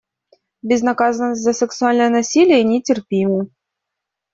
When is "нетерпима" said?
2.63-3.45